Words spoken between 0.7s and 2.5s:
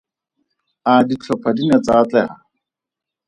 A ditlhopha di ne tsa atlega?